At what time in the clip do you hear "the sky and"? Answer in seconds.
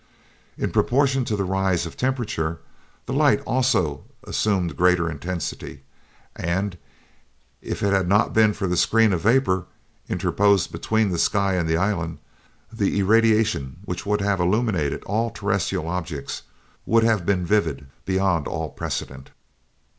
11.11-11.69